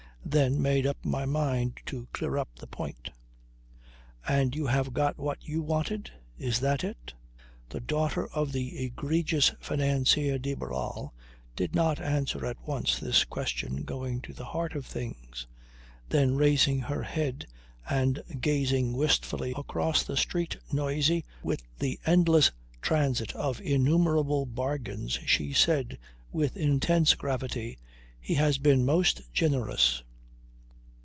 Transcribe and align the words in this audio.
Then 0.23 0.61
made 0.61 0.87
up 0.87 1.03
my 1.03 1.25
mind 1.25 1.79
to 1.87 2.07
clear 2.13 2.37
up 2.37 2.47
the 2.55 2.67
point. 2.67 3.09
"And 4.25 4.55
you 4.55 4.67
have 4.67 4.93
got 4.93 5.17
what 5.17 5.43
you 5.45 5.61
wanted? 5.61 6.11
Is 6.37 6.61
that 6.61 6.85
it?" 6.85 7.13
The 7.67 7.81
daughter 7.81 8.27
of 8.27 8.53
the 8.53 8.85
egregious 8.85 9.51
financier 9.59 10.37
de 10.37 10.53
Barral 10.53 11.13
did 11.57 11.75
not 11.75 11.99
answer 11.99 12.45
at 12.45 12.61
once 12.65 12.97
this 12.97 13.25
question 13.25 13.83
going 13.83 14.21
to 14.21 14.31
the 14.31 14.45
heart 14.45 14.73
of 14.73 14.85
things. 14.85 15.47
Then 16.07 16.35
raising 16.35 16.79
her 16.81 17.03
head 17.03 17.45
and 17.89 18.23
gazing 18.39 18.93
wistfully 18.93 19.53
across 19.57 20.03
the 20.03 20.15
street 20.15 20.55
noisy 20.71 21.25
with 21.43 21.63
the 21.79 21.99
endless 22.05 22.51
transit 22.81 23.35
of 23.35 23.59
innumerable 23.59 24.45
bargains, 24.45 25.19
she 25.25 25.51
said 25.51 25.97
with 26.31 26.55
intense 26.55 27.15
gravity: 27.15 27.77
"He 28.17 28.35
has 28.35 28.59
been 28.59 28.85
most 28.85 29.21
generous." 29.33 30.03